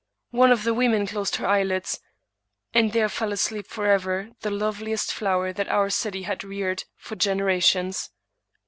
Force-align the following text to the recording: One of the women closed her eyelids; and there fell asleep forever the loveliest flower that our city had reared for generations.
One 0.31 0.51
of 0.51 0.63
the 0.63 0.73
women 0.73 1.05
closed 1.05 1.35
her 1.35 1.45
eyelids; 1.45 1.99
and 2.73 2.91
there 2.91 3.07
fell 3.07 3.31
asleep 3.31 3.67
forever 3.67 4.29
the 4.39 4.49
loveliest 4.49 5.13
flower 5.13 5.53
that 5.53 5.69
our 5.69 5.91
city 5.91 6.23
had 6.23 6.43
reared 6.43 6.85
for 6.97 7.15
generations. 7.15 8.09